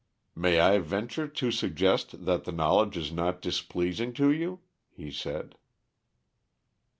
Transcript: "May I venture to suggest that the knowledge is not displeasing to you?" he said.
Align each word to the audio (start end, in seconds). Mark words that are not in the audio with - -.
"May 0.33 0.59
I 0.59 0.79
venture 0.79 1.27
to 1.27 1.51
suggest 1.51 2.25
that 2.25 2.45
the 2.45 2.51
knowledge 2.51 2.97
is 2.97 3.11
not 3.11 3.39
displeasing 3.39 4.13
to 4.13 4.31
you?" 4.31 4.61
he 4.89 5.11
said. 5.11 5.53